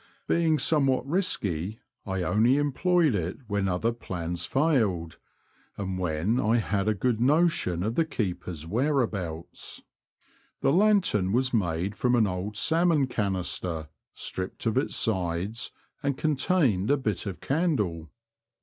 [0.27, 5.19] Being somewhat risky, I only employed it when other plans failed,
[5.77, 9.83] and when I had a good notion of the keeper's whereabouts.
[10.61, 15.71] The lantern was made from an old salmon canister stripped of its sides,
[16.01, 18.09] and contained a bit of candle.